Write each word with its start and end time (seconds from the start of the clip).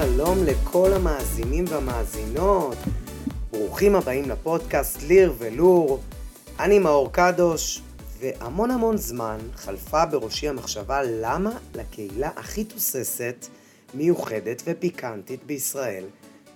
שלום 0.00 0.44
לכל 0.44 0.92
המאזינים 0.92 1.64
והמאזינות. 1.68 2.76
ברוכים 3.50 3.94
הבאים 3.94 4.30
לפודקאסט 4.30 5.02
ליר 5.02 5.34
ולור. 5.38 6.00
אני 6.60 6.78
מאור 6.78 7.12
קדוש, 7.12 7.82
והמון 8.20 8.70
המון 8.70 8.96
זמן 8.96 9.38
חלפה 9.56 10.06
בראשי 10.06 10.48
המחשבה 10.48 11.02
למה 11.02 11.50
לקהילה 11.74 12.30
הכי 12.36 12.64
תוססת, 12.64 13.46
מיוחדת 13.94 14.62
ופיקנטית 14.66 15.44
בישראל 15.46 16.04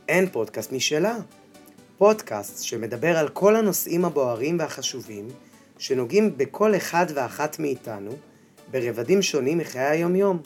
אין 0.09 0.29
פודקאסט 0.29 0.73
משלה. 0.73 1.17
פודקאסט 1.99 2.65
שמדבר 2.65 3.17
על 3.17 3.29
כל 3.29 3.57
הנושאים 3.57 4.05
הבוערים 4.05 4.59
והחשובים 4.59 5.29
שנוגעים 5.79 6.37
בכל 6.37 6.77
אחד 6.77 7.07
ואחת 7.15 7.59
מאיתנו 7.59 8.11
ברבדים 8.71 9.23
שונים 9.23 9.59
מחיי 9.59 9.83
היומיום. 9.83 10.39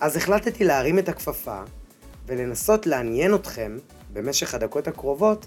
אז 0.00 0.16
החלטתי 0.16 0.64
להרים 0.64 0.98
את 0.98 1.08
הכפפה 1.08 1.62
ולנסות 2.28 2.86
לעניין 2.86 3.34
אתכם 3.34 3.76
במשך 4.12 4.54
הדקות 4.54 4.88
הקרובות 4.88 5.46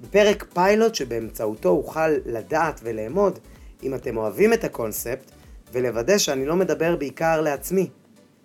בפרק 0.00 0.44
פיילוט 0.54 0.94
שבאמצעותו 0.94 1.68
אוכל 1.68 2.08
לדעת 2.08 2.80
ולאמוד 2.84 3.38
אם 3.82 3.94
אתם 3.94 4.16
אוהבים 4.16 4.52
את 4.52 4.64
הקונספט 4.64 5.30
ולוודא 5.72 6.18
שאני 6.18 6.46
לא 6.46 6.56
מדבר 6.56 6.96
בעיקר 6.96 7.40
לעצמי. 7.40 7.90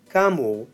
כאמור, 0.10 0.68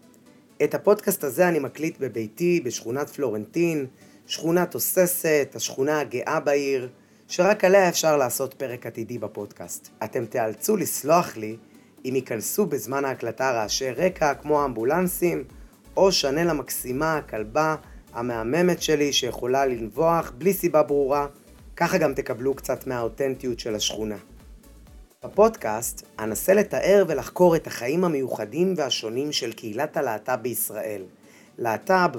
את 0.64 0.76
הפודקאסט 0.76 1.24
הזה 1.24 1.48
אני 1.48 1.60
מקליט 1.60 1.98
בביתי 2.00 2.62
בשכונת 2.66 3.10
פלורנטין, 3.10 3.86
שכונה 4.28 4.66
תוססת, 4.66 5.54
השכונה 5.56 6.00
הגאה 6.00 6.40
בעיר, 6.40 6.90
שרק 7.28 7.64
עליה 7.64 7.90
אפשר 7.90 8.18
לעשות 8.18 8.54
פרק 8.54 8.86
עתידי 8.86 9.18
בפודקאסט. 9.18 9.90
אתם 10.04 10.26
תיאלצו 10.26 10.78
לסלוח 10.78 11.38
לי 11.38 11.58
אם 12.06 12.16
ייכנסו 12.16 12.66
בזמן 12.66 13.06
ההקלטה 13.06 13.52
רעשי 13.52 13.92
רקע 13.92 14.34
כמו 14.34 14.66
אמבולנסים, 14.66 15.44
או 15.98 16.12
שנל 16.12 16.50
המקסימה, 16.50 17.18
הכלבה 17.18 17.76
המהממת 18.14 18.82
שלי 18.82 19.14
שיכולה 19.14 19.66
לנבוח 19.66 20.32
בלי 20.38 20.54
סיבה 20.54 20.84
ברורה, 20.84 21.28
ככה 21.76 21.98
גם 21.98 22.14
תקבלו 22.14 22.54
קצת 22.54 22.88
מהאותנטיות 22.88 23.60
של 23.60 23.76
השכונה. 23.76 24.18
בפודקאסט 25.26 26.06
אנסה 26.20 26.54
לתאר 26.54 27.06
ולחקור 27.08 27.56
את 27.56 27.68
החיים 27.68 28.04
המיוחדים 28.04 28.74
והשונים 28.78 29.32
של 29.32 29.54
קהילת 29.54 29.98
הלהט"ב 29.98 30.36
בישראל. 30.42 31.04
להט"ב, 31.58 32.10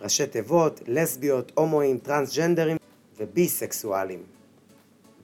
ראשי 0.00 0.26
תיבות, 0.26 0.80
לסביות, 0.86 1.52
הומואים, 1.54 1.98
טרנסג'נדרים 1.98 2.76
וביסקסואלים. 3.18 4.22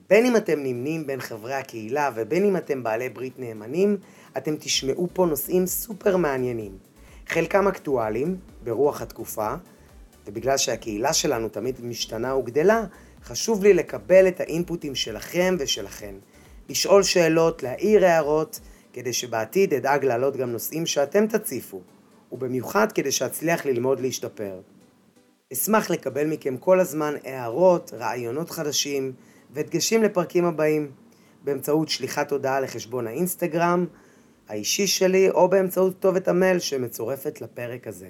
בין 0.09 0.25
אם 0.25 0.35
אתם 0.35 0.59
נמנים 0.59 1.07
בין 1.07 1.21
חברי 1.21 1.53
הקהילה 1.53 2.09
ובין 2.15 2.45
אם 2.45 2.57
אתם 2.57 2.83
בעלי 2.83 3.09
ברית 3.09 3.39
נאמנים, 3.39 3.97
אתם 4.37 4.55
תשמעו 4.55 5.07
פה 5.13 5.25
נושאים 5.25 5.67
סופר 5.67 6.17
מעניינים. 6.17 6.92
חלקם 7.27 7.67
אקטואליים, 7.67 8.37
ברוח 8.63 9.01
התקופה, 9.01 9.53
ובגלל 10.27 10.57
שהקהילה 10.57 11.13
שלנו 11.13 11.49
תמיד 11.49 11.85
משתנה 11.85 12.35
וגדלה, 12.35 12.83
חשוב 13.23 13.63
לי 13.63 13.73
לקבל 13.73 14.27
את 14.27 14.39
האינפוטים 14.39 14.95
שלכם 14.95 15.55
ושלכן. 15.59 16.15
לשאול 16.69 17.03
שאלות, 17.03 17.63
להעיר 17.63 18.05
הערות, 18.05 18.59
כדי 18.93 19.13
שבעתיד 19.13 19.73
אדאג 19.73 20.05
להעלות 20.05 20.37
גם 20.37 20.51
נושאים 20.51 20.85
שאתם 20.85 21.27
תציפו, 21.27 21.81
ובמיוחד 22.31 22.91
כדי 22.91 23.11
שאצליח 23.11 23.65
ללמוד 23.65 23.99
להשתפר. 23.99 24.61
אשמח 25.53 25.89
לקבל 25.89 26.27
מכם 26.27 26.57
כל 26.57 26.79
הזמן 26.79 27.13
הערות, 27.23 27.93
רעיונות 27.93 28.49
חדשים, 28.49 29.13
ודגשים 29.51 30.03
לפרקים 30.03 30.45
הבאים, 30.45 30.91
באמצעות 31.43 31.89
שליחת 31.89 32.31
הודעה 32.31 32.59
לחשבון 32.59 33.07
האינסטגרם 33.07 33.85
האישי 34.49 34.87
שלי, 34.87 35.29
או 35.29 35.49
באמצעות 35.49 35.93
כתובת 35.93 36.27
המייל 36.27 36.59
שמצורפת 36.59 37.41
לפרק 37.41 37.87
הזה. 37.87 38.09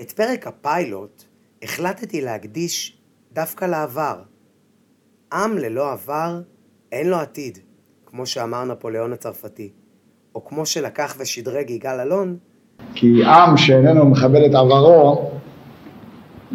את 0.00 0.12
פרק 0.12 0.46
הפיילוט 0.46 1.24
החלטתי 1.62 2.20
להקדיש 2.20 2.98
דווקא 3.32 3.64
לעבר. 3.64 4.22
עם 5.32 5.58
ללא 5.58 5.92
עבר 5.92 6.40
אין 6.92 7.08
לו 7.08 7.16
עתיד, 7.16 7.58
כמו 8.06 8.26
שאמר 8.26 8.64
נפוליאון 8.64 9.12
הצרפתי, 9.12 9.70
או 10.34 10.44
כמו 10.44 10.66
שלקח 10.66 11.16
ושדרג 11.18 11.70
יגאל 11.70 12.00
אלון. 12.00 12.36
כי 12.94 13.24
עם 13.24 13.56
שאיננו 13.56 14.06
מכבד 14.06 14.40
את 14.50 14.54
עברו, 14.54 15.30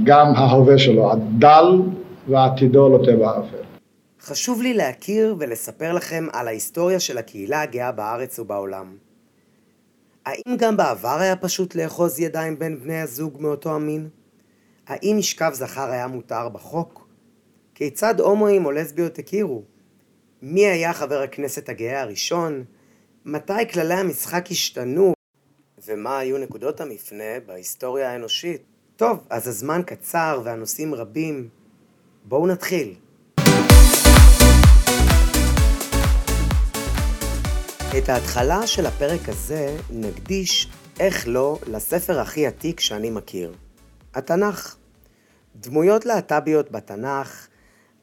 גם 0.03 0.27
ההווה 0.35 0.77
שלו, 0.77 1.11
הדל 1.11 1.81
ועתידו 2.27 2.89
לוטה 2.89 3.11
בערפל. 3.15 3.57
חשוב 4.23 4.61
לי 4.61 4.73
להכיר 4.73 5.35
ולספר 5.39 5.93
לכם 5.93 6.27
על 6.33 6.47
ההיסטוריה 6.47 6.99
של 6.99 7.17
הקהילה 7.17 7.61
הגאה 7.61 7.91
בארץ 7.91 8.39
ובעולם. 8.39 8.97
האם 10.25 10.57
גם 10.57 10.77
בעבר 10.77 11.17
היה 11.19 11.35
פשוט 11.35 11.75
לאחוז 11.75 12.19
ידיים 12.19 12.59
בין 12.59 12.79
בני 12.79 13.01
הזוג 13.01 13.41
מאותו 13.41 13.75
המין? 13.75 14.09
האם 14.87 15.15
משכב 15.19 15.51
זכר 15.53 15.91
היה 15.91 16.07
מותר 16.07 16.49
בחוק? 16.49 17.07
כיצד 17.75 18.19
הומואים 18.19 18.65
או 18.65 18.71
לסביות 18.71 19.19
הכירו? 19.19 19.63
מי 20.41 20.65
היה 20.65 20.93
חבר 20.93 21.21
הכנסת 21.21 21.69
הגאה 21.69 22.01
הראשון? 22.01 22.63
מתי 23.25 23.69
כללי 23.73 23.93
המשחק 23.93 24.45
השתנו? 24.51 25.13
ומה 25.85 26.19
היו 26.19 26.37
נקודות 26.37 26.81
המפנה 26.81 27.39
בהיסטוריה 27.45 28.11
האנושית? 28.11 28.61
טוב, 28.95 29.27
אז 29.29 29.47
הזמן 29.47 29.81
קצר 29.85 30.41
והנושאים 30.43 30.95
רבים. 30.95 31.49
בואו 32.23 32.47
נתחיל. 32.47 32.95
את 37.97 38.09
ההתחלה 38.09 38.67
של 38.67 38.85
הפרק 38.85 39.29
הזה 39.29 39.77
נקדיש, 39.89 40.69
איך 40.99 41.27
לא, 41.27 41.59
לספר 41.67 42.19
הכי 42.19 42.47
עתיק 42.47 42.79
שאני 42.79 43.09
מכיר, 43.09 43.53
התנ"ך. 44.13 44.75
דמויות 45.55 46.05
להט"ביות 46.05 46.71
בתנ"ך 46.71 47.47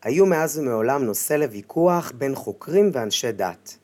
היו 0.03 0.26
מאז 0.26 0.59
ומעולם 0.59 1.04
נושא 1.04 1.34
לוויכוח 1.34 2.12
בין 2.19 2.34
חוקרים 2.34 2.91
ואנשי 2.93 3.32
דת. 3.32 3.78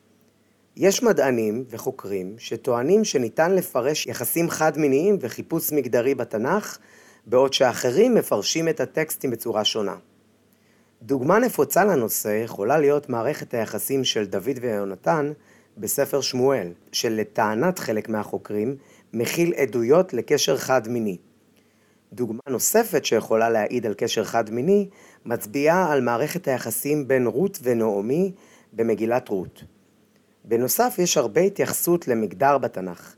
יש 0.75 1.03
מדענים 1.03 1.63
וחוקרים 1.69 2.35
שטוענים 2.37 3.03
שניתן 3.03 3.55
לפרש 3.55 4.07
יחסים 4.07 4.49
חד-מיניים 4.49 5.17
וחיפוש 5.21 5.71
מגדרי 5.71 6.15
בתנ"ך, 6.15 6.77
בעוד 7.25 7.53
שאחרים 7.53 8.15
מפרשים 8.15 8.69
את 8.69 8.79
הטקסטים 8.79 9.31
בצורה 9.31 9.65
שונה. 9.65 9.95
דוגמה 11.01 11.39
נפוצה 11.39 11.85
לנושא 11.85 12.41
יכולה 12.43 12.77
להיות 12.77 13.09
מערכת 13.09 13.53
היחסים 13.53 14.03
של 14.03 14.25
דוד 14.25 14.57
ויונתן 14.61 15.31
בספר 15.77 16.21
שמואל, 16.21 16.73
שלטענת 16.91 17.79
חלק 17.79 18.09
מהחוקרים 18.09 18.75
מכיל 19.13 19.53
עדויות 19.53 20.13
לקשר 20.13 20.57
חד-מיני. 20.57 21.17
דוגמה 22.13 22.39
נוספת 22.49 23.05
שיכולה 23.05 23.49
להעיד 23.49 23.85
על 23.85 23.93
קשר 23.93 24.23
חד-מיני, 24.23 24.89
מצביעה 25.25 25.91
על 25.91 26.01
מערכת 26.01 26.47
היחסים 26.47 27.07
בין 27.07 27.27
רות 27.27 27.59
ונעמי 27.63 28.31
במגילת 28.73 29.29
רות. 29.29 29.63
בנוסף, 30.43 30.95
יש 30.97 31.17
הרבה 31.17 31.41
התייחסות 31.41 32.07
למגדר 32.07 32.57
בתנ"ך. 32.57 33.15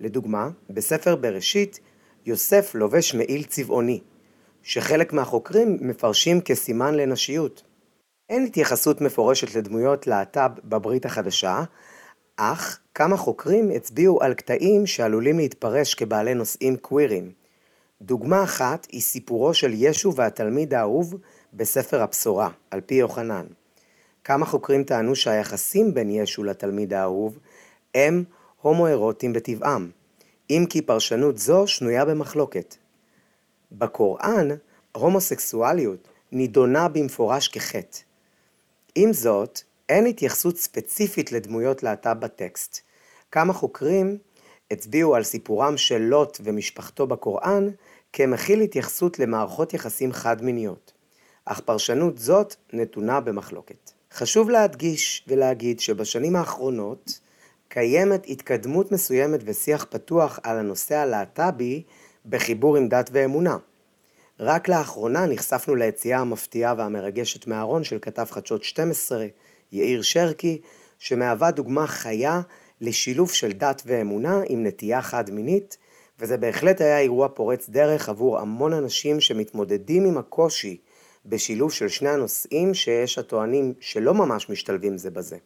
לדוגמה, 0.00 0.50
בספר 0.70 1.16
בראשית, 1.16 1.80
יוסף 2.26 2.74
לובש 2.74 3.14
מעיל 3.14 3.42
צבעוני, 3.42 4.00
שחלק 4.62 5.12
מהחוקרים 5.12 5.78
מפרשים 5.80 6.40
כסימן 6.40 6.94
לנשיות. 6.94 7.62
אין 8.30 8.44
התייחסות 8.44 9.00
מפורשת 9.00 9.54
לדמויות 9.54 10.06
להט"ב 10.06 10.50
בברית 10.64 11.06
החדשה, 11.06 11.64
אך 12.40 12.78
כמה 12.94 13.16
חוקרים 13.16 13.70
הצביעו 13.70 14.22
על 14.22 14.34
קטעים 14.34 14.86
שעלולים 14.86 15.38
להתפרש 15.38 15.94
כבעלי 15.94 16.34
נושאים 16.34 16.76
קווירים. 16.76 17.32
דוגמה 18.02 18.42
אחת 18.42 18.86
היא 18.90 19.00
סיפורו 19.00 19.54
של 19.54 19.70
ישו 19.74 20.14
והתלמיד 20.14 20.74
האהוב 20.74 21.14
בספר 21.54 22.02
הבשורה, 22.02 22.50
על 22.70 22.80
פי 22.80 22.94
יוחנן. 22.94 23.46
כמה 24.24 24.46
חוקרים 24.46 24.84
טענו 24.84 25.16
שהיחסים 25.16 25.94
בין 25.94 26.10
ישו 26.10 26.44
לתלמיד 26.44 26.92
האהוב 26.94 27.38
הם 27.94 28.24
הומואירוטיים 28.62 29.32
בטבעם, 29.32 29.90
אם 30.50 30.64
כי 30.70 30.82
פרשנות 30.82 31.38
זו 31.38 31.66
שנויה 31.66 32.04
במחלוקת. 32.04 32.76
בקוראן, 33.72 34.48
הומוסקסואליות 34.92 36.08
נידונה 36.32 36.88
במפורש 36.88 37.48
כחטא. 37.48 37.98
עם 38.94 39.12
זאת, 39.12 39.60
אין 39.88 40.06
התייחסות 40.06 40.56
ספציפית 40.56 41.32
לדמויות 41.32 41.82
להט"ב 41.82 42.20
בטקסט. 42.20 42.80
כמה 43.32 43.52
חוקרים 43.52 44.18
הצביעו 44.70 45.14
על 45.14 45.22
סיפורם 45.22 45.76
של 45.76 45.98
לוט 45.98 46.38
ומשפחתו 46.44 47.06
בקוראן 47.06 47.68
כמכיל 48.12 48.60
התייחסות 48.60 49.18
למערכות 49.18 49.74
יחסים 49.74 50.12
חד-מיניות, 50.12 50.92
אך 51.44 51.60
פרשנות 51.60 52.18
זאת 52.18 52.54
נתונה 52.72 53.20
במחלוקת. 53.20 53.90
חשוב 54.12 54.50
להדגיש 54.50 55.24
ולהגיד 55.28 55.80
שבשנים 55.80 56.36
האחרונות 56.36 57.20
קיימת 57.68 58.26
התקדמות 58.28 58.92
מסוימת 58.92 59.40
ושיח 59.44 59.86
פתוח 59.90 60.40
על 60.42 60.58
הנושא 60.58 60.96
הלהט"בי 60.96 61.82
בחיבור 62.26 62.76
עם 62.76 62.88
דת 62.88 63.10
ואמונה. 63.12 63.56
רק 64.40 64.68
לאחרונה 64.68 65.26
נחשפנו 65.26 65.74
ליציאה 65.74 66.18
המפתיעה 66.18 66.74
והמרגשת 66.78 67.46
מהארון 67.46 67.84
של 67.84 67.98
כתב 68.02 68.26
חדשות 68.30 68.64
12, 68.64 69.26
יאיר 69.72 70.02
שרקי, 70.02 70.60
שמהווה 70.98 71.50
דוגמה 71.50 71.86
חיה 71.86 72.40
לשילוב 72.80 73.32
של 73.32 73.52
דת 73.52 73.82
ואמונה 73.86 74.40
עם 74.48 74.66
נטייה 74.66 75.02
חד-מינית, 75.02 75.76
וזה 76.20 76.36
בהחלט 76.36 76.80
היה 76.80 76.98
אירוע 76.98 77.28
פורץ 77.28 77.68
דרך 77.68 78.08
עבור 78.08 78.38
המון 78.38 78.72
אנשים 78.72 79.20
שמתמודדים 79.20 80.04
עם 80.04 80.18
הקושי 80.18 80.76
בשילוב 81.26 81.72
של 81.72 81.88
שני 81.88 82.08
הנושאים 82.08 82.74
שיש 82.74 83.18
הטוענים 83.18 83.74
שלא 83.80 84.14
ממש 84.14 84.50
משתלבים 84.50 84.98
זה 84.98 85.10
בזה. 85.10 85.36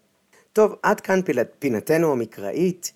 טוב, 0.53 0.75
עד 0.83 1.01
כאן 1.01 1.21
פינתנו 1.59 2.13
המקראית. 2.13 2.93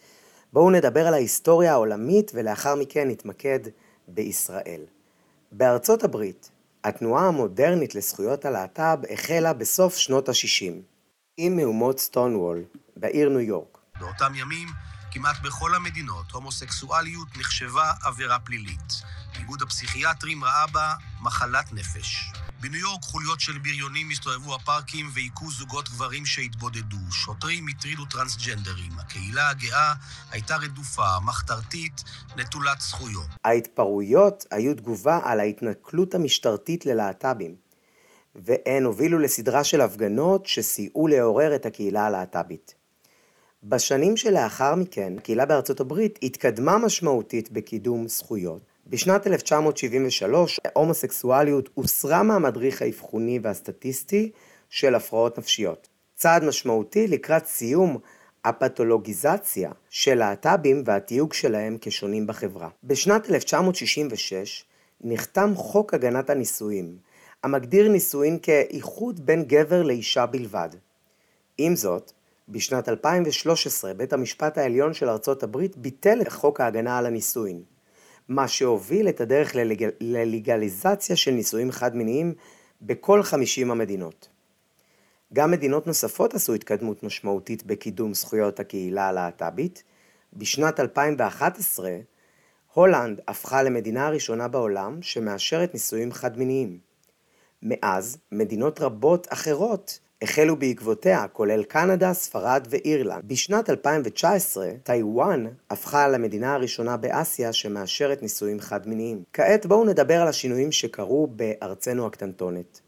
בואו 0.52 0.70
נדבר 0.70 1.06
על 1.06 1.14
ההיסטוריה 1.14 1.72
העולמית 1.72 2.30
ולאחר 2.34 2.74
מכן 2.74 3.08
נתמקד 3.08 3.60
בישראל. 4.08 4.80
בארצות 5.52 6.04
הברית, 6.04 6.50
התנועה 6.84 7.26
המודרנית 7.26 7.94
לזכויות 7.94 8.44
הלהט"ב 8.44 8.98
החלה 9.10 9.52
בסוף 9.52 9.96
שנות 9.96 10.28
ה-60, 10.28 10.72
עם 11.38 11.56
מהומות 11.56 11.98
סטונוול 11.98 12.64
בעיר 12.96 13.28
ניו 13.28 13.40
יורק. 13.40 13.78
באותם 13.98 14.32
ימים, 14.34 14.68
כמעט 15.10 15.36
בכל 15.44 15.74
המדינות, 15.74 16.30
הומוסקסואליות 16.32 17.28
נחשבה 17.36 17.92
עבירה 18.04 18.38
פלילית. 18.38 19.02
איגוד 19.38 19.62
הפסיכיאטרים 19.62 20.44
ראה 20.44 20.66
בה 20.66 20.94
מחלת 21.22 21.72
נפש. 21.72 22.32
בניו 22.60 22.80
יורק 22.80 23.02
חוליות 23.02 23.40
של 23.40 23.58
בריונים 23.58 24.10
הסתובבו 24.10 24.58
בפארקים 24.58 25.10
והיכו 25.14 25.50
זוגות 25.50 25.88
גברים 25.88 26.26
שהתבודדו. 26.26 26.96
שוטרים 27.10 27.68
הטרידו 27.68 28.04
טרנסג'נדרים. 28.04 28.92
הקהילה 28.98 29.48
הגאה 29.48 29.94
הייתה 30.30 30.56
רדופה, 30.56 31.20
מחתרתית, 31.24 32.04
נטולת 32.36 32.80
זכויות. 32.80 33.28
ההתפרעויות 33.44 34.44
היו 34.50 34.74
תגובה 34.74 35.20
על 35.24 35.40
ההתנכלות 35.40 36.14
המשטרתית 36.14 36.86
ללהט"בים, 36.86 37.65
והן 38.44 38.84
הובילו 38.84 39.18
לסדרה 39.18 39.64
של 39.64 39.80
הפגנות 39.80 40.46
שסייעו 40.46 41.06
לעורר 41.06 41.54
את 41.54 41.66
הקהילה 41.66 42.06
הלהט"בית. 42.06 42.74
בשנים 43.64 44.16
שלאחר 44.16 44.74
מכן, 44.74 45.12
הקהילה 45.18 45.46
בארצות 45.46 45.80
הברית 45.80 46.18
התקדמה 46.22 46.78
משמעותית 46.78 47.50
בקידום 47.50 48.08
זכויות. 48.08 48.62
בשנת 48.86 49.26
1973 49.26 50.60
הומוסקסואליות 50.74 51.68
הוסרה 51.74 52.22
מהמדריך 52.22 52.82
האבחוני 52.82 53.38
והסטטיסטי 53.42 54.30
של 54.70 54.94
הפרעות 54.94 55.38
נפשיות. 55.38 55.88
צעד 56.14 56.44
משמעותי 56.44 57.06
לקראת 57.06 57.46
סיום 57.46 57.98
הפתולוגיזציה 58.44 59.70
של 59.90 60.14
להט"בים 60.14 60.82
והתיוג 60.86 61.32
שלהם 61.32 61.76
כשונים 61.80 62.26
בחברה. 62.26 62.68
בשנת 62.84 63.30
1966 63.30 64.64
נחתם 65.00 65.54
חוק 65.54 65.94
הגנת 65.94 66.30
הנישואים, 66.30 66.96
המגדיר 67.46 67.88
נישואין 67.88 68.38
כאיחוד 68.42 69.26
בין 69.26 69.44
גבר 69.44 69.82
לאישה 69.82 70.26
בלבד. 70.26 70.68
עם 71.58 71.76
זאת, 71.76 72.12
בשנת 72.48 72.88
2013 72.88 73.94
בית 73.94 74.12
המשפט 74.12 74.58
העליון 74.58 74.94
של 74.94 75.08
ארצות 75.08 75.42
הברית 75.42 75.76
ביטל 75.76 76.20
את 76.20 76.28
חוק 76.28 76.60
ההגנה 76.60 76.98
על 76.98 77.06
הנישואין. 77.06 77.62
מה 78.28 78.48
שהוביל 78.48 79.08
את 79.08 79.20
הדרך 79.20 79.54
ללג... 79.54 79.88
ללגליזציה 80.00 81.16
של 81.16 81.30
נישואים 81.30 81.70
חד-מיניים 81.70 82.34
בכל 82.82 83.22
50 83.22 83.70
המדינות. 83.70 84.28
גם 85.32 85.50
מדינות 85.50 85.86
נוספות 85.86 86.34
עשו 86.34 86.54
התקדמות 86.54 87.02
משמעותית 87.02 87.66
בקידום 87.66 88.14
זכויות 88.14 88.60
הקהילה 88.60 89.08
הלהט"בית. 89.08 89.82
בשנת 90.32 90.80
2011, 90.80 91.90
הולנד 92.72 93.20
הפכה 93.28 93.62
למדינה 93.62 94.06
הראשונה 94.06 94.48
בעולם 94.48 95.02
שמאשרת 95.02 95.74
נישואים 95.74 96.12
חד-מיניים. 96.12 96.85
מאז, 97.62 98.18
מדינות 98.32 98.80
רבות 98.80 99.26
אחרות 99.30 99.98
החלו 100.22 100.56
בעקבותיה, 100.56 101.28
כולל 101.28 101.62
קנדה, 101.62 102.12
ספרד 102.14 102.66
ואירלנד. 102.70 103.22
בשנת 103.26 103.70
2019, 103.70 104.70
טיוואן 104.82 105.46
הפכה 105.70 106.08
למדינה 106.08 106.54
הראשונה 106.54 106.96
באסיה 106.96 107.52
שמאשרת 107.52 108.22
נישואים 108.22 108.60
חד-מיניים. 108.60 109.22
כעת 109.32 109.66
בואו 109.66 109.84
נדבר 109.84 110.22
על 110.22 110.28
השינויים 110.28 110.72
שקרו 110.72 111.26
בארצנו 111.26 112.06
הקטנטונת. 112.06 112.80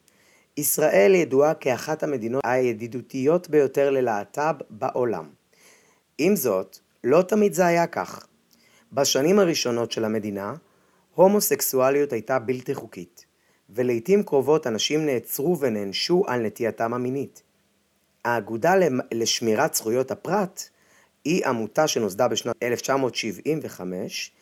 ישראל 0.56 1.15
ידועה 1.15 1.55
כאחת 1.55 2.03
המדינות 2.03 2.43
הידידותיות 2.44 3.50
ביותר 3.50 3.91
ללהט"ב 3.91 4.55
בעולם. 4.70 5.29
עם 6.19 6.37
זאת, 6.37 6.79
לא 7.05 7.23
תמיד 7.23 7.53
זה 7.53 7.67
היה 7.67 7.87
כך. 7.87 8.26
בשנים 8.93 9.38
הראשונות 9.38 9.93
של 9.93 10.05
המדינה, 10.05 10.55
הומוסקסואליות 11.15 12.12
הייתה 12.12 12.38
בלתי 12.38 12.75
חוקית. 12.75 13.27
ולעיתים 13.70 14.23
קרובות 14.23 14.67
אנשים 14.67 15.06
נעצרו 15.06 15.59
ונענשו 15.61 16.25
על 16.26 16.41
נטייתם 16.41 16.94
המינית. 16.94 17.43
האגודה 18.25 18.75
לשמירת 19.12 19.75
זכויות 19.75 20.11
הפרט 20.11 20.69
היא 21.25 21.47
עמותה 21.47 21.88
שנוסדה 21.88 22.29
בשנת 22.29 22.62
1975, 22.62 24.32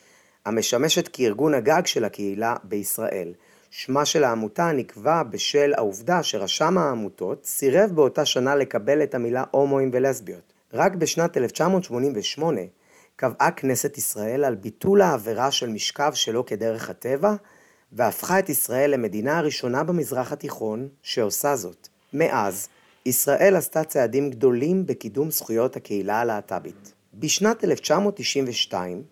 המשמשת 0.44 1.08
כארגון 1.08 1.54
הגג 1.54 1.86
של 1.86 2.04
הקהילה 2.04 2.56
בישראל. 2.64 3.32
שמה 3.70 4.04
של 4.04 4.24
העמותה 4.24 4.72
נקבע 4.72 5.22
בשל 5.22 5.72
העובדה 5.76 6.22
שרשם 6.22 6.78
העמותות 6.78 7.44
סירב 7.44 7.90
באותה 7.94 8.24
שנה 8.24 8.54
לקבל 8.54 9.02
את 9.02 9.14
המילה 9.14 9.44
הומואים 9.50 9.90
ולסביות. 9.92 10.52
רק 10.72 10.94
בשנת 10.94 11.36
1988 11.36 12.60
קבעה 13.16 13.50
כנסת 13.50 13.98
ישראל 13.98 14.44
על 14.44 14.54
ביטול 14.54 15.02
העבירה 15.02 15.50
של 15.50 15.68
משכב 15.68 16.12
שלא 16.14 16.44
כדרך 16.46 16.90
הטבע 16.90 17.34
והפכה 17.92 18.38
את 18.38 18.48
ישראל 18.48 18.90
למדינה 18.90 19.38
הראשונה 19.38 19.84
במזרח 19.84 20.32
התיכון 20.32 20.88
שעושה 21.02 21.56
זאת. 21.56 21.88
מאז, 22.12 22.68
ישראל 23.06 23.56
עשתה 23.56 23.84
צעדים 23.84 24.30
גדולים 24.30 24.86
בקידום 24.86 25.30
זכויות 25.30 25.76
הקהילה 25.76 26.20
הלהט"בית. 26.20 26.92
בשנת 27.14 27.64
1992 27.64 29.02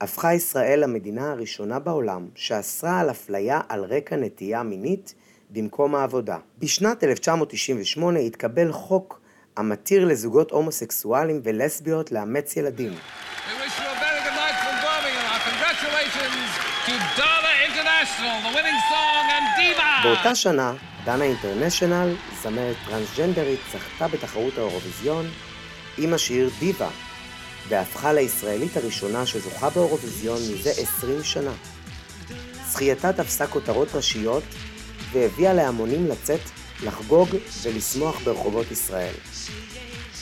הפכה 0.00 0.34
ישראל 0.34 0.80
למדינה 0.80 1.30
הראשונה 1.30 1.78
בעולם 1.78 2.28
שאסרה 2.34 3.00
על 3.00 3.10
אפליה 3.10 3.60
על 3.68 3.84
רקע 3.84 4.16
נטייה 4.16 4.62
מינית 4.62 5.14
במקום 5.50 5.94
העבודה. 5.94 6.38
בשנת 6.58 7.04
1998 7.04 8.18
התקבל 8.18 8.72
חוק 8.72 9.20
המתיר 9.56 10.04
לזוגות 10.04 10.50
הומוסקסואלים 10.50 11.40
ולסביות 11.44 12.12
לאמץ 12.12 12.56
ילדים. 12.56 12.92
באותה 20.02 20.34
שנה, 20.34 20.72
דנה 21.04 21.24
אינטרנשיונל, 21.24 22.14
זמרת 22.42 22.76
טרנסג'נדרית, 22.86 23.60
זכתה 23.72 24.08
בתחרות 24.08 24.58
האירוויזיון 24.58 25.30
עם 25.98 26.14
השיר 26.14 26.50
דיווה, 26.58 26.88
והפכה 27.68 28.12
לישראלית 28.12 28.76
הראשונה 28.76 29.26
שזוכה 29.26 29.70
באירוויזיון 29.70 30.38
מזה 30.52 30.70
20 30.70 31.24
שנה. 31.24 31.52
זכייתה 32.66 33.12
תפסה 33.12 33.46
כותרות 33.46 33.88
ראשיות 33.94 34.42
והביאה 35.12 35.52
להמונים 35.52 36.08
לצאת, 36.08 36.40
לחגוג 36.84 37.28
ולשמוח 37.62 38.20
ברחובות 38.24 38.70
ישראל. 38.70 39.14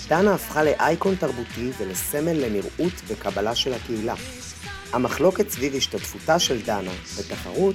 דנה 0.08 0.34
הפכה 0.34 0.64
לאייקון 0.64 1.14
תרבותי 1.14 1.70
ולסמל 1.78 2.32
לנראות 2.32 2.92
וקבלה 3.06 3.54
של 3.54 3.72
הקהילה. 3.72 4.14
המחלוקת 4.92 5.50
סביב 5.50 5.74
השתתפותה 5.74 6.38
של 6.38 6.62
דנה 6.62 6.90
בתחרות 7.18 7.74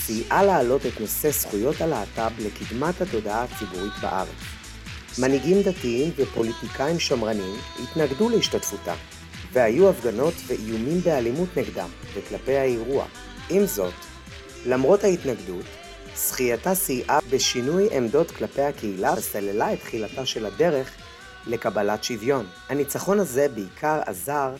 סייעה 0.00 0.44
להעלות 0.44 0.86
את 0.86 1.00
נושא 1.00 1.30
זכויות 1.30 1.80
הלהט"ב 1.80 2.30
לקדמת 2.38 3.00
התודעה 3.00 3.44
הציבורית 3.44 3.92
בארץ. 4.02 4.28
מנהיגים 5.18 5.62
דתיים 5.62 6.10
ופוליטיקאים 6.16 6.98
שמרנים 6.98 7.56
התנגדו 7.82 8.28
להשתתפותה, 8.28 8.94
והיו 9.52 9.88
הפגנות 9.88 10.34
ואיומים 10.46 11.00
באלימות 11.00 11.56
נגדם 11.56 11.88
וכלפי 12.14 12.56
האירוע. 12.56 13.04
עם 13.50 13.66
זאת, 13.66 13.94
למרות 14.66 15.04
ההתנגדות, 15.04 15.64
זכייתה 16.16 16.74
סייעה 16.74 17.18
בשינוי 17.30 17.96
עמדות 17.96 18.30
כלפי 18.30 18.62
הקהילה 18.62 19.14
וסללה 19.16 19.72
את 19.72 19.80
תחילתה 19.80 20.26
של 20.26 20.46
הדרך 20.46 20.90
לקבלת 21.46 22.04
שוויון. 22.04 22.46
הניצחון 22.68 23.20
הזה 23.20 23.48
בעיקר 23.48 24.00
עזר 24.06 24.54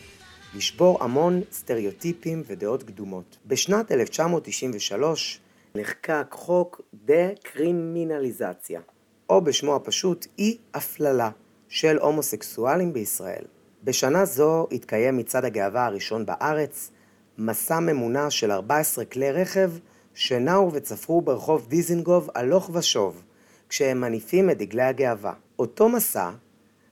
לשבור 0.55 1.03
המון 1.03 1.41
סטריאוטיפים 1.51 2.43
ודעות 2.47 2.83
קדומות. 2.83 3.37
בשנת 3.45 3.91
1993 3.91 5.39
נחקק 5.75 6.27
חוק 6.31 6.81
דה-קרימינליזציה, 7.05 8.81
או 9.29 9.41
בשמו 9.41 9.75
הפשוט 9.75 10.27
אי 10.39 10.57
הפללה 10.73 11.29
של 11.67 11.97
הומוסקסואלים 11.97 12.93
בישראל. 12.93 13.43
בשנה 13.83 14.25
זו 14.25 14.67
התקיים 14.71 15.17
מצעד 15.17 15.45
הגאווה 15.45 15.85
הראשון 15.85 16.25
בארץ, 16.25 16.91
מסע 17.37 17.79
ממונע 17.79 18.29
של 18.29 18.51
14 18.51 19.05
כלי 19.05 19.31
רכב 19.31 19.71
שנעו 20.13 20.73
וצפרו 20.73 21.21
ברחוב 21.21 21.67
דיזינגוף 21.67 22.27
הלוך 22.35 22.69
ושוב, 22.73 23.23
כשהם 23.69 24.01
מניפים 24.01 24.49
את 24.49 24.57
דגלי 24.57 24.83
הגאווה. 24.83 25.33
אותו 25.59 25.89
מסע 25.89 26.31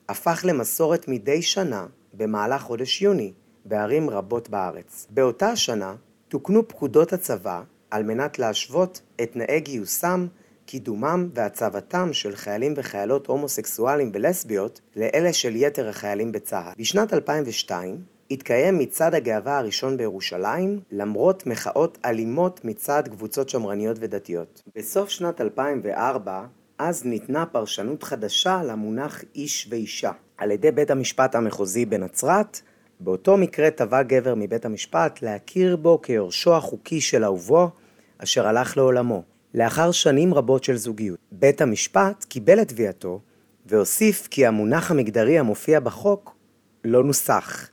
הפך 0.09 0.45
למסורת 0.47 1.07
מדי 1.07 1.41
שנה 1.41 1.85
במהלך 2.13 2.61
חודש 2.61 3.01
יוני, 3.01 3.33
בערים 3.65 4.09
רבות 4.09 4.49
בארץ. 4.49 5.07
באותה 5.09 5.49
השנה 5.49 5.95
תוקנו 6.27 6.67
פקודות 6.67 7.13
הצבא 7.13 7.61
על 7.91 8.03
מנת 8.03 8.39
להשוות 8.39 9.01
את 9.21 9.31
תנאי 9.31 9.59
גיוסם, 9.59 10.27
קידומם 10.65 11.29
והצבתם 11.33 12.13
של 12.13 12.35
חיילים 12.35 12.73
וחיילות 12.77 13.27
הומוסקסואלים 13.27 14.11
ולסביות 14.13 14.81
לאלה 14.95 15.33
של 15.33 15.55
יתר 15.55 15.89
החיילים 15.89 16.31
בצה"ל. 16.31 16.73
בשנת 16.77 17.13
2002 17.13 18.03
התקיים 18.31 18.77
מצעד 18.77 19.15
הגאווה 19.15 19.57
הראשון 19.57 19.97
בירושלים, 19.97 20.79
למרות 20.91 21.47
מחאות 21.47 21.97
אלימות 22.05 22.65
מצד 22.65 23.03
קבוצות 23.07 23.49
שמרניות 23.49 23.97
ודתיות. 23.99 24.61
בסוף 24.75 25.09
שנת 25.09 25.41
2004, 25.41 26.45
אז 26.77 27.05
ניתנה 27.05 27.45
פרשנות 27.45 28.03
חדשה 28.03 28.63
למונח 28.63 29.23
איש 29.35 29.67
ואישה. 29.69 30.11
על 30.37 30.51
ידי 30.51 30.71
בית 30.71 30.91
המשפט 30.91 31.35
המחוזי 31.35 31.85
בנצרת, 31.85 32.61
באותו 33.03 33.37
מקרה 33.37 33.71
תבע 33.71 34.03
גבר 34.03 34.33
מבית 34.37 34.65
המשפט 34.65 35.21
להכיר 35.21 35.75
בו 35.75 36.01
כיורשו 36.01 36.55
החוקי 36.55 37.01
של 37.01 37.23
אהובו, 37.23 37.69
אשר 38.17 38.47
הלך 38.47 38.77
לעולמו. 38.77 39.23
לאחר 39.53 39.91
שנים 39.91 40.33
רבות 40.33 40.63
של 40.63 40.75
זוגיות, 40.77 41.17
בית 41.31 41.61
המשפט 41.61 42.23
קיבל 42.23 42.61
את 42.61 42.67
תביעתו 42.67 43.19
והוסיף 43.65 44.27
כי 44.31 44.45
המונח 44.45 44.91
המגדרי 44.91 45.39
המופיע 45.39 45.79
בחוק 45.79 46.35
לא 46.83 47.03
נוסח, 47.03 47.69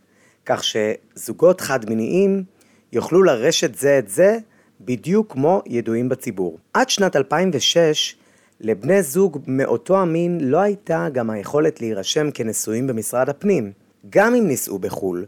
כך 0.46 0.62
שזוגות 0.64 1.60
חד-מיניים 1.60 2.44
יוכלו 2.92 3.22
לרשת 3.22 3.74
זה 3.74 3.98
את 3.98 4.08
זה 4.08 4.38
בדיוק 4.80 5.32
כמו 5.32 5.62
ידועים 5.66 6.08
בציבור. 6.08 6.58
עד 6.72 6.90
שנת 6.90 7.16
2006 7.16 8.16
לבני 8.60 9.02
זוג 9.02 9.38
מאותו 9.46 9.98
המין 9.98 10.38
לא 10.40 10.58
הייתה 10.58 11.08
גם 11.12 11.30
היכולת 11.30 11.80
להירשם 11.80 12.30
כנשואים 12.30 12.86
במשרד 12.86 13.28
הפנים, 13.28 13.72
גם 14.10 14.34
אם 14.34 14.46
נישאו 14.48 14.78
בחו"ל, 14.78 15.26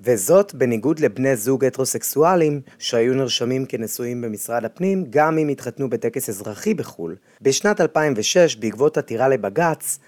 וזאת 0.00 0.54
בניגוד 0.54 1.00
לבני 1.00 1.36
זוג 1.36 1.64
הטרוסקסואלים 1.64 2.60
שהיו 2.78 3.14
נרשמים 3.14 3.66
כנשואים 3.66 4.20
במשרד 4.20 4.64
הפנים, 4.64 5.04
גם 5.10 5.38
אם 5.38 5.48
התחתנו 5.48 5.90
בטקס 5.90 6.28
אזרחי 6.28 6.74
בחו"ל. 6.74 7.16
בשנת 7.42 7.80
2006, 7.80 8.56
בעקבות 8.56 8.98
עתירה 8.98 9.28
לבג"ץ 9.28 9.98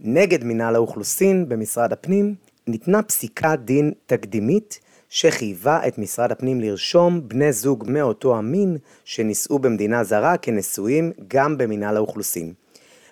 נגד 0.00 0.44
מינהל 0.44 0.74
האוכלוסין 0.74 1.48
במשרד 1.48 1.92
הפנים, 1.92 2.34
ניתנה 2.66 3.02
פסיקת 3.02 3.58
דין 3.64 3.92
תקדימית 4.06 4.80
שחייבה 5.08 5.88
את 5.88 5.98
משרד 5.98 6.32
הפנים 6.32 6.60
לרשום 6.60 7.28
בני 7.28 7.52
זוג 7.52 7.84
מאותו 7.88 8.36
המין 8.36 8.76
שנישאו 9.04 9.58
במדינה 9.58 10.04
זרה 10.04 10.36
כנשואים 10.36 11.12
גם 11.28 11.58
במינהל 11.58 11.96
האוכלוסין. 11.96 12.52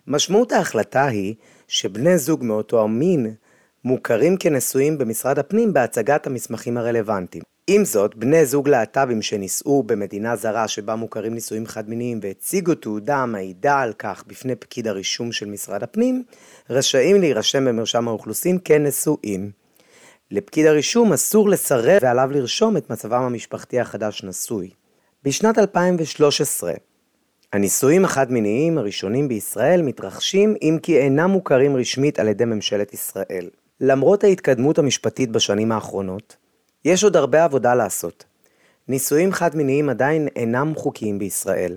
משמעות 0.06 0.52
ההחלטה 0.52 1.06
היא 1.06 1.34
שבני 1.68 2.18
זוג 2.18 2.44
מאותו 2.44 2.82
המין 2.82 3.34
מוכרים 3.84 4.36
כנשואים 4.36 4.98
במשרד 4.98 5.38
הפנים 5.38 5.72
בהצגת 5.72 6.26
המסמכים 6.26 6.76
הרלוונטיים. 6.76 7.44
עם 7.66 7.84
זאת, 7.84 8.14
בני 8.14 8.46
זוג 8.46 8.68
להט"בים 8.68 9.22
שנישאו 9.22 9.82
במדינה 9.82 10.36
זרה 10.36 10.68
שבה 10.68 10.96
מוכרים 10.96 11.34
נישואים 11.34 11.66
חד-מיניים 11.66 12.20
והציגו 12.22 12.74
תעודה 12.74 13.16
המעידה 13.16 13.80
על 13.80 13.92
כך 13.92 14.24
בפני 14.26 14.54
פקיד 14.54 14.88
הרישום 14.88 15.32
של 15.32 15.46
משרד 15.46 15.82
הפנים, 15.82 16.22
רשאים 16.70 17.20
להירשם 17.20 17.64
במרשם 17.64 18.08
האוכלוסין 18.08 18.58
כנשואים. 18.64 19.50
לפקיד 20.30 20.66
הרישום 20.66 21.12
אסור 21.12 21.48
לסרב 21.48 21.98
ועליו 22.02 22.30
לרשום 22.32 22.76
את 22.76 22.90
מצבם 22.90 23.22
המשפחתי 23.22 23.80
החדש 23.80 24.24
נשוי. 24.24 24.70
בשנת 25.24 25.58
2013, 25.58 26.72
הנישואים 27.52 28.04
החד-מיניים 28.04 28.78
הראשונים 28.78 29.28
בישראל 29.28 29.82
מתרחשים 29.82 30.54
אם 30.62 30.78
כי 30.82 30.98
אינם 30.98 31.30
מוכרים 31.30 31.76
רשמית 31.76 32.18
על 32.18 32.28
ידי 32.28 32.44
ממשלת 32.44 32.94
ישראל. 32.94 33.48
למרות 33.80 34.24
ההתקדמות 34.24 34.78
המשפטית 34.78 35.30
בשנים 35.30 35.72
האחרונות, 35.72 36.36
יש 36.84 37.04
עוד 37.04 37.16
הרבה 37.16 37.44
עבודה 37.44 37.74
לעשות. 37.74 38.24
נישואים 38.88 39.32
חד-מיניים 39.32 39.88
עדיין 39.88 40.28
אינם 40.36 40.72
חוקיים 40.76 41.18
בישראל, 41.18 41.76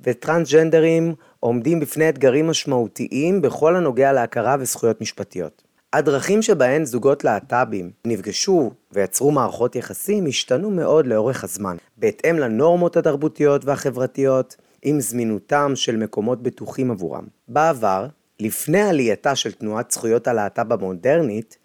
וטרנסג'נדרים 0.00 1.14
עומדים 1.40 1.80
בפני 1.80 2.08
אתגרים 2.08 2.46
משמעותיים 2.46 3.42
בכל 3.42 3.76
הנוגע 3.76 4.12
להכרה 4.12 4.56
וזכויות 4.60 5.00
משפטיות. 5.00 5.62
הדרכים 5.92 6.42
שבהן 6.42 6.84
זוגות 6.84 7.24
להט"בים 7.24 7.90
נפגשו 8.04 8.70
ויצרו 8.92 9.30
מערכות 9.30 9.76
יחסים 9.76 10.26
השתנו 10.26 10.70
מאוד 10.70 11.06
לאורך 11.06 11.44
הזמן, 11.44 11.76
בהתאם 11.96 12.38
לנורמות 12.38 12.96
התרבותיות 12.96 13.64
והחברתיות, 13.64 14.56
עם 14.82 15.00
זמינותם 15.00 15.72
של 15.74 15.96
מקומות 15.96 16.42
בטוחים 16.42 16.90
עבורם. 16.90 17.24
בעבר, 17.48 18.06
לפני 18.40 18.80
עלייתה 18.80 19.36
של 19.36 19.52
תנועת 19.52 19.90
זכויות 19.90 20.28
הלהט"ב 20.28 20.72
המודרנית, 20.72 21.58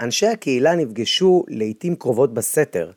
אנשי 0.00 0.26
הקהילה 0.26 0.74
נפגשו 0.74 1.44
לעיתים 1.48 1.96
קרובות 1.96 2.34
בסתר, 2.34 2.90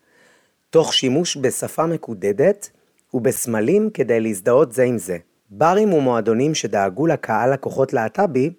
תוך 0.69 0.93
שימוש 0.93 1.37
בשפה 1.37 1.85
מקודדת 1.85 2.69
ובסמלים 3.13 3.89
כדי 3.89 4.19
להזדהות 4.19 4.71
זה 4.71 4.83
עם 4.83 4.97
זה. 4.97 5.17
ברים 5.49 5.93
ומועדונים 5.93 6.55
שדאגו 6.55 7.07
לקהל 7.07 7.53
לקוחות 7.53 7.93
להט"בי 7.93 8.49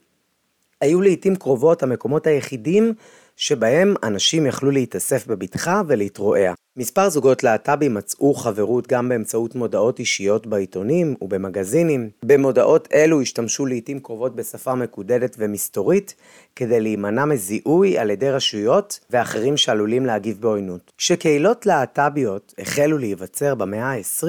היו 0.81 1.01
לעיתים 1.01 1.37
קרובות 1.37 1.83
המקומות 1.83 2.27
היחידים 2.27 2.95
שבהם 3.37 3.95
אנשים 4.03 4.47
יכלו 4.47 4.71
להתאסף 4.71 5.27
בבטחה 5.27 5.83
ולהתרועע. 5.87 6.55
מספר 6.77 7.09
זוגות 7.09 7.43
להט"בים 7.43 7.95
מצאו 7.95 8.35
חברות 8.35 8.87
גם 8.87 9.09
באמצעות 9.09 9.55
מודעות 9.55 9.99
אישיות 9.99 10.47
בעיתונים 10.47 11.15
ובמגזינים. 11.21 12.11
במודעות 12.25 12.89
אלו 12.95 13.21
השתמשו 13.21 13.67
לעיתים 13.67 14.01
קרובות 14.01 14.37
בשפה 14.37 14.75
מקודדת 14.75 15.37
ומסתורית, 15.39 16.15
כדי 16.57 16.81
להימנע 16.81 17.25
מזיהוי 17.25 17.99
על 17.99 18.11
ידי 18.11 18.31
רשויות 18.31 19.01
ואחרים 19.11 19.57
שעלולים 19.57 20.07
להגיב 20.07 20.41
בעוינות. 20.41 20.93
כשקהילות 20.99 21.67
להט"ביות 21.67 22.55
החלו 22.59 22.99
להיווצר 22.99 23.55
במאה 23.55 23.93
ה-20, 23.93 24.27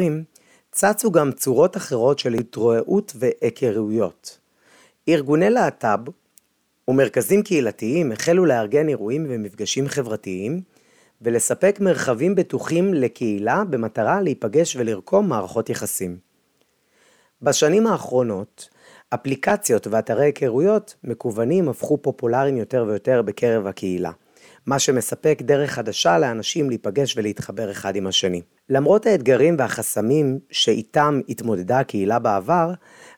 צצו 0.71 1.11
גם 1.11 1.31
צורות 1.31 1.77
אחרות 1.77 2.19
של 2.19 2.33
התרועעות 2.33 3.13
והיכרויות. 3.15 4.37
ארגוני 5.09 5.49
להט"ב 5.49 5.99
ומרכזים 6.87 7.43
קהילתיים 7.43 8.11
החלו 8.11 8.45
לארגן 8.45 8.89
אירועים 8.89 9.25
ומפגשים 9.29 9.87
חברתיים 9.87 10.61
ולספק 11.21 11.79
מרחבים 11.81 12.35
בטוחים 12.35 12.93
לקהילה 12.93 13.63
במטרה 13.69 14.21
להיפגש 14.21 14.75
ולרקום 14.75 15.29
מערכות 15.29 15.69
יחסים. 15.69 16.17
בשנים 17.41 17.87
האחרונות, 17.87 18.69
אפליקציות 19.13 19.87
ואתרי 19.87 20.25
היכרויות 20.25 20.95
מקוונים 21.03 21.69
הפכו 21.69 21.97
פופולריים 21.97 22.57
יותר 22.57 22.85
ויותר 22.87 23.21
בקרב 23.21 23.67
הקהילה, 23.67 24.11
מה 24.65 24.79
שמספק 24.79 25.41
דרך 25.41 25.71
חדשה 25.71 26.19
לאנשים 26.19 26.69
להיפגש 26.69 27.17
ולהתחבר 27.17 27.71
אחד 27.71 27.95
עם 27.95 28.07
השני. 28.07 28.41
למרות 28.69 29.05
האתגרים 29.05 29.55
והחסמים 29.59 30.39
שאיתם 30.51 31.21
התמודדה 31.29 31.79
הקהילה 31.79 32.19
בעבר, 32.19 32.73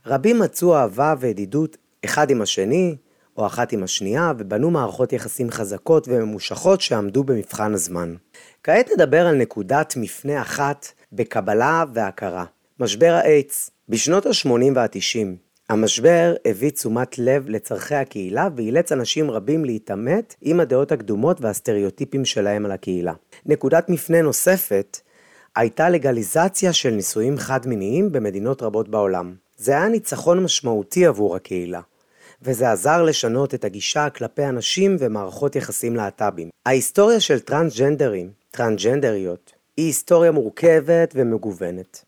רבים 0.05 0.39
מצאו 0.39 0.75
אהבה 0.75 1.15
וידידות 1.19 1.77
אחד 2.05 2.29
עם 2.29 2.41
השני, 2.41 2.95
או 3.37 3.45
אחת 3.45 3.71
עם 3.71 3.83
השנייה, 3.83 4.33
ובנו 4.37 4.71
מערכות 4.71 5.13
יחסים 5.13 5.51
חזקות 5.51 6.07
וממושכות 6.07 6.81
שעמדו 6.81 7.23
במבחן 7.23 7.73
הזמן. 7.73 8.15
כעת 8.63 8.89
נדבר 8.95 9.27
על 9.27 9.35
נקודת 9.35 9.93
מפנה 9.97 10.41
אחת 10.41 10.87
בקבלה 11.11 11.83
והכרה. 11.93 12.45
משבר 12.79 13.19
האיידס. 13.23 13.71
בשנות 13.89 14.25
ה-80 14.25 14.49
וה-90, 14.75 15.27
המשבר 15.69 16.33
הביא 16.45 16.69
תשומת 16.69 17.19
לב 17.19 17.49
לצורכי 17.49 17.95
הקהילה 17.95 18.49
ואילץ 18.55 18.91
אנשים 18.91 19.31
רבים 19.31 19.65
להתעמת 19.65 20.35
עם 20.41 20.59
הדעות 20.59 20.91
הקדומות 20.91 21.41
והסטריאוטיפים 21.41 22.25
שלהם 22.25 22.65
על 22.65 22.71
הקהילה. 22.71 23.13
נקודת 23.45 23.89
מפנה 23.89 24.21
נוספת 24.21 24.99
הייתה 25.55 25.89
לגליזציה 25.89 26.73
של 26.73 26.89
נישואים 26.89 27.37
חד-מיניים 27.37 28.11
במדינות 28.11 28.61
רבות 28.61 28.89
בעולם. 28.89 29.35
זה 29.57 29.71
היה 29.71 29.87
ניצחון 29.87 30.43
משמעותי 30.43 31.05
עבור 31.05 31.35
הקהילה. 31.35 31.81
וזה 32.41 32.71
עזר 32.71 33.03
לשנות 33.03 33.53
את 33.53 33.65
הגישה 33.65 34.09
כלפי 34.09 34.45
אנשים 34.45 34.95
ומערכות 34.99 35.55
יחסים 35.55 35.95
להט"בים. 35.95 36.49
ההיסטוריה 36.65 37.19
של 37.19 37.39
טרנסג'נדרים, 37.39 38.31
טרנסג'נדריות, 38.51 39.53
היא 39.77 39.85
היסטוריה 39.85 40.31
מורכבת 40.31 41.13
ומגוונת. 41.15 42.05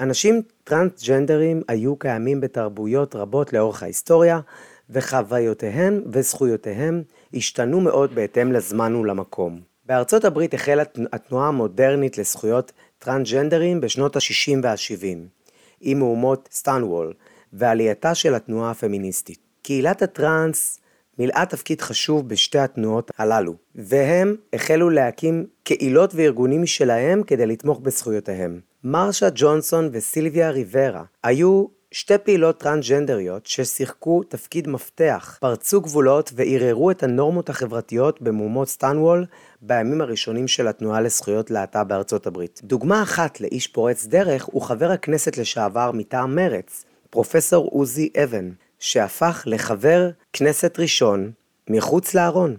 אנשים 0.00 0.42
טרנסג'נדרים 0.64 1.62
היו 1.68 1.96
קיימים 1.96 2.40
בתרבויות 2.40 3.14
רבות 3.14 3.52
לאורך 3.52 3.82
ההיסטוריה, 3.82 4.40
וחוויותיהם 4.90 6.02
וזכויותיהם 6.12 7.02
השתנו 7.34 7.80
מאוד 7.80 8.14
בהתאם 8.14 8.52
לזמן 8.52 8.94
ולמקום. 8.94 9.60
בארצות 9.86 10.24
הברית 10.24 10.54
החלה 10.54 10.82
התנועה 11.12 11.48
המודרנית 11.48 12.18
לזכויות 12.18 12.72
טרנסג'נדרים 12.98 13.80
בשנות 13.80 14.16
ה-60 14.16 14.58
וה-70, 14.62 15.18
עם 15.80 15.98
מהומות 15.98 16.48
סטנוול 16.52 17.12
ועלייתה 17.52 18.14
של 18.14 18.34
התנועה 18.34 18.70
הפמיניסטית. 18.70 19.47
קהילת 19.68 20.02
הטראנס 20.02 20.80
מילאה 21.18 21.46
תפקיד 21.46 21.80
חשוב 21.80 22.28
בשתי 22.28 22.58
התנועות 22.58 23.10
הללו, 23.18 23.54
והם 23.74 24.36
החלו 24.52 24.90
להקים 24.90 25.46
קהילות 25.62 26.14
וארגונים 26.14 26.62
משלהם 26.62 27.22
כדי 27.22 27.46
לתמוך 27.46 27.80
בזכויותיהם. 27.80 28.60
מרשה 28.84 29.28
ג'ונסון 29.34 29.88
וסילביה 29.92 30.50
ריברה 30.50 31.02
היו 31.22 31.64
שתי 31.90 32.18
פעילות 32.18 32.60
טרנסג'נדריות 32.60 33.46
ששיחקו 33.46 34.22
תפקיד 34.22 34.68
מפתח, 34.68 35.38
פרצו 35.40 35.80
גבולות 35.80 36.32
וערערו 36.34 36.90
את 36.90 37.02
הנורמות 37.02 37.48
החברתיות 37.48 38.22
במהומות 38.22 38.68
סטנוול 38.68 39.26
בימים 39.62 40.00
הראשונים 40.00 40.48
של 40.48 40.68
התנועה 40.68 41.00
לזכויות 41.00 41.50
להט"ב 41.50 41.82
בארצות 41.88 42.26
הברית. 42.26 42.60
דוגמה 42.64 43.02
אחת 43.02 43.40
לאיש 43.40 43.66
פורץ 43.66 44.06
דרך 44.06 44.44
הוא 44.44 44.62
חבר 44.62 44.90
הכנסת 44.90 45.38
לשעבר 45.38 45.90
מטעם 45.92 46.34
מרץ, 46.34 46.84
פרופסור 47.10 47.68
עוזי 47.72 48.10
אבן, 48.24 48.50
שהפך 48.78 49.42
לחבר 49.46 50.10
כנסת 50.32 50.78
ראשון 50.78 51.30
מחוץ 51.70 52.14
לארון 52.14 52.56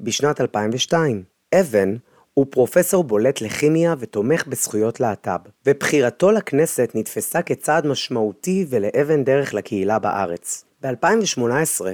בשנת 0.00 0.40
2002. 0.40 1.22
אבן 1.54 1.96
הוא 2.34 2.46
פרופסור 2.50 3.04
בולט 3.04 3.40
לכימיה 3.40 3.94
ותומך 3.98 4.46
בזכויות 4.46 5.00
להט"ב, 5.00 5.38
ובחירתו 5.66 6.30
לכנסת 6.30 6.90
נתפסה 6.94 7.42
כצעד 7.42 7.86
משמעותי 7.86 8.66
ולאבן 8.68 9.24
דרך 9.24 9.54
לקהילה 9.54 9.98
בארץ. 9.98 10.64
ב-2018 10.82 11.84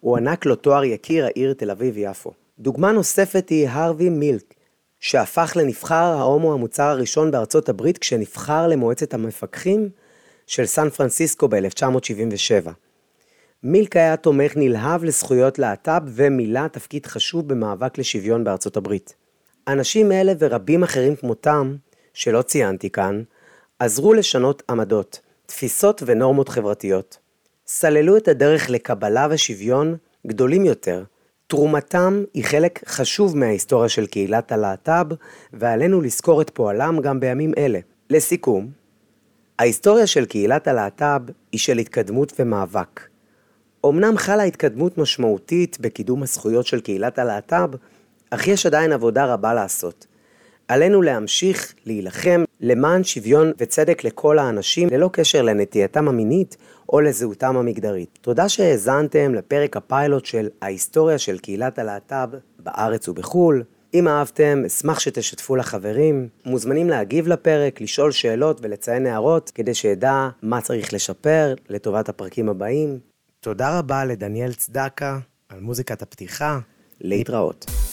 הוענק 0.00 0.46
לו 0.46 0.54
תואר 0.56 0.84
יקיר 0.84 1.24
העיר 1.24 1.52
תל 1.52 1.70
אביב-יפו. 1.70 2.32
דוגמה 2.58 2.92
נוספת 2.92 3.48
היא 3.48 3.68
הרווי 3.68 4.08
מילק, 4.08 4.54
שהפך 5.00 5.52
לנבחר 5.56 5.94
ההומו 5.94 6.52
המוצר 6.52 6.82
הראשון 6.82 7.30
בארצות 7.30 7.68
הברית 7.68 7.98
כשנבחר 7.98 8.68
למועצת 8.68 9.14
המפקחים 9.14 9.88
של 10.46 10.66
סן 10.66 10.90
פרנסיסקו 10.90 11.48
ב-1977. 11.48 12.70
מילק 13.68 13.96
היה 13.96 14.16
תומך 14.16 14.52
נלהב 14.56 15.04
לזכויות 15.04 15.58
להט"ב 15.58 16.02
ומילא 16.06 16.68
תפקיד 16.68 17.06
חשוב 17.06 17.48
במאבק 17.48 17.98
לשוויון 17.98 18.44
בארצות 18.44 18.76
הברית. 18.76 19.14
אנשים 19.68 20.12
אלה 20.12 20.32
ורבים 20.38 20.82
אחרים 20.82 21.16
כמותם, 21.16 21.76
שלא 22.14 22.42
ציינתי 22.42 22.90
כאן, 22.90 23.22
עזרו 23.78 24.14
לשנות 24.14 24.62
עמדות, 24.70 25.20
תפיסות 25.46 26.02
ונורמות 26.06 26.48
חברתיות. 26.48 27.18
סללו 27.66 28.16
את 28.16 28.28
הדרך 28.28 28.70
לקבלה 28.70 29.26
ושוויון 29.30 29.96
גדולים 30.26 30.64
יותר. 30.64 31.04
תרומתם 31.46 32.24
היא 32.34 32.44
חלק 32.44 32.88
חשוב 32.88 33.36
מההיסטוריה 33.36 33.88
של 33.88 34.06
קהילת 34.06 34.52
הלהט"ב, 34.52 35.06
ועלינו 35.52 36.00
לזכור 36.00 36.42
את 36.42 36.50
פועלם 36.50 37.00
גם 37.02 37.20
בימים 37.20 37.52
אלה. 37.58 37.78
לסיכום, 38.10 38.70
ההיסטוריה 39.58 40.06
של 40.06 40.24
קהילת 40.24 40.68
הלהט"ב 40.68 41.20
היא 41.52 41.60
של 41.60 41.78
התקדמות 41.78 42.32
ומאבק. 42.38 43.15
אמנם 43.90 44.16
חלה 44.16 44.42
התקדמות 44.42 44.98
משמעותית 44.98 45.78
בקידום 45.80 46.22
הזכויות 46.22 46.66
של 46.66 46.80
קהילת 46.80 47.18
הלהט"ב, 47.18 47.70
אך 48.30 48.48
יש 48.48 48.66
עדיין 48.66 48.92
עבודה 48.92 49.24
רבה 49.34 49.54
לעשות. 49.54 50.06
עלינו 50.68 51.02
להמשיך 51.02 51.74
להילחם 51.86 52.44
למען 52.60 53.04
שוויון 53.04 53.52
וצדק 53.58 54.04
לכל 54.04 54.38
האנשים, 54.38 54.88
ללא 54.90 55.10
קשר 55.12 55.42
לנטייתם 55.42 56.08
המינית 56.08 56.56
או 56.88 57.00
לזהותם 57.00 57.56
המגדרית. 57.56 58.18
תודה 58.20 58.48
שהאזנתם 58.48 59.34
לפרק 59.34 59.76
הפיילוט 59.76 60.24
של 60.26 60.48
ההיסטוריה 60.62 61.18
של 61.18 61.38
קהילת 61.38 61.78
הלהט"ב 61.78 62.28
בארץ 62.58 63.08
ובחו"ל. 63.08 63.62
אם 63.94 64.08
אהבתם, 64.08 64.62
אשמח 64.66 65.00
שתשתפו 65.00 65.56
לחברים. 65.56 66.28
מוזמנים 66.44 66.90
להגיב 66.90 67.28
לפרק, 67.28 67.80
לשאול 67.80 68.12
שאלות 68.12 68.58
ולציין 68.62 69.06
הערות, 69.06 69.50
כדי 69.54 69.74
שאדע 69.74 70.28
מה 70.42 70.60
צריך 70.60 70.94
לשפר 70.94 71.54
לטובת 71.68 72.08
הפרקים 72.08 72.48
הבאים. 72.48 72.98
תודה 73.46 73.78
רבה 73.78 74.04
לדניאל 74.04 74.52
צדקה 74.52 75.18
על 75.48 75.60
מוזיקת 75.60 76.02
הפתיחה. 76.02 76.58
להתראות. 77.00 77.85